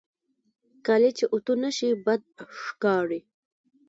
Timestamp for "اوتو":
1.33-1.53